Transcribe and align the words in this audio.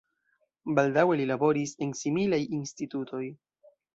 Baldaŭe 0.79 1.17
li 1.19 1.27
laboris 1.33 1.75
en 1.87 1.93
similaj 2.01 2.41
institutoj. 2.61 3.23